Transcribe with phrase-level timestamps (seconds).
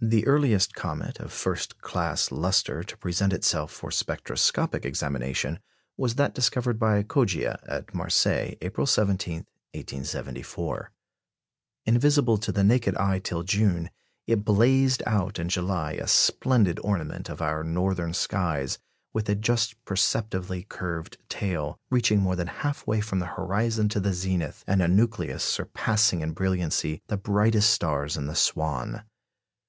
[0.00, 5.60] The earliest comet of first class lustre to present itself for spectroscopic examination
[5.96, 10.90] was that discovered by Coggia at Marseilles, April 17, 1874.
[11.86, 13.88] Invisible to the naked eye till June,
[14.26, 18.78] it blazed out in July a splendid ornament of our northern skies,
[19.14, 24.00] with a just perceptibly curved tail, reaching more than half way from the horizon to
[24.00, 29.04] the zenith, and a nucleus surpassing in brilliancy the brightest stars in the Swan.